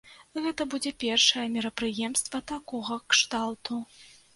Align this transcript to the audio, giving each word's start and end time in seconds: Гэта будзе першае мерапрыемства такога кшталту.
Гэта 0.45 0.65
будзе 0.71 0.93
першае 1.03 1.45
мерапрыемства 1.59 2.45
такога 2.57 3.03
кшталту. 3.15 3.85